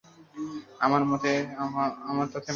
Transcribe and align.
আমার 0.81 1.01
তাতে 1.03 1.31
মাথাব্যাথা 2.09 2.37
নেই! 2.37 2.47